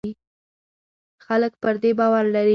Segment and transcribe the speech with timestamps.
[1.25, 2.49] خلک پر دې باور لري.